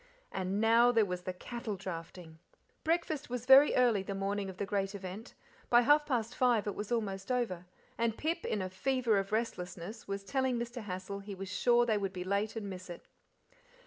[0.31, 2.39] And now there was the cattle drafting!
[2.83, 5.35] Breakfast was very early the morning of the great event;
[5.69, 7.67] by half past five it was almost over,
[7.99, 10.81] and Pip, in a fever of restlessness, was telling Mr.
[10.81, 13.05] Hassal he was sure they would be late and miss it.